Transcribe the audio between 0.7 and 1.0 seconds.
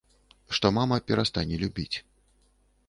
мама